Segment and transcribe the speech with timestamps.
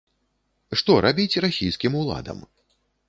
[0.81, 2.39] Што рабіць расійскім уладам?